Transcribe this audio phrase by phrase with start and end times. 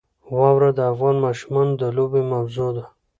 [0.39, 2.85] واوره د افغان ماشومانو د لوبو موضوع ده.